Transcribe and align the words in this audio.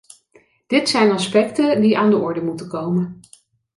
Dit 0.67 0.89
zijn 0.89 1.11
aspecten 1.11 1.81
die 1.81 1.97
aan 1.97 2.09
de 2.09 2.15
orde 2.17 2.41
moeten 2.43 2.67
komen. 2.67 3.19